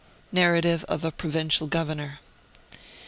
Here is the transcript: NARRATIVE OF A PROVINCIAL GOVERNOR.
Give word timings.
NARRATIVE 0.31 0.83
OF 0.85 1.05
A 1.05 1.11
PROVINCIAL 1.11 1.67
GOVERNOR. 1.67 2.17